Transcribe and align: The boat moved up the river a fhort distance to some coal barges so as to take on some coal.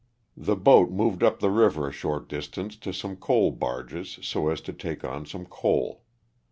The 0.35 0.55
boat 0.55 0.89
moved 0.89 1.21
up 1.21 1.39
the 1.41 1.51
river 1.51 1.85
a 1.87 1.91
fhort 1.91 2.27
distance 2.27 2.75
to 2.75 2.91
some 2.91 3.15
coal 3.17 3.51
barges 3.51 4.17
so 4.23 4.47
as 4.49 4.59
to 4.61 4.73
take 4.73 5.03
on 5.03 5.27
some 5.27 5.45
coal. 5.45 6.01